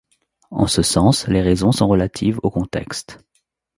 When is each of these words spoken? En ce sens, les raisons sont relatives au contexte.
En 0.49 0.65
ce 0.65 0.81
sens, 0.81 1.27
les 1.27 1.43
raisons 1.43 1.71
sont 1.71 1.87
relatives 1.87 2.39
au 2.41 2.49
contexte. 2.49 3.19